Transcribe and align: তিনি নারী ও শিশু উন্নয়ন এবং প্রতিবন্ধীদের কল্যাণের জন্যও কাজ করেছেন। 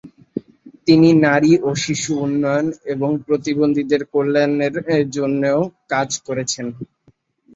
তিনি 0.87 1.09
নারী 1.25 1.51
ও 1.61 1.79
শিশু 1.83 2.11
উন্নয়ন 2.25 2.65
এবং 2.93 3.09
প্রতিবন্ধীদের 3.25 4.01
কল্যাণের 4.13 4.75
জন্যও 5.11 5.59
কাজ 5.89 6.09
করেছেন। 6.27 6.65